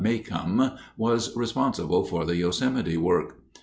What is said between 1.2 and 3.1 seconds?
responsible for the Yosemite